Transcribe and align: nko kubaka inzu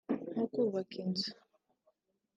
nko 0.31 0.43
kubaka 0.53 0.95
inzu 1.03 1.29